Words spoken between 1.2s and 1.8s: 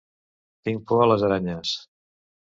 aranyes.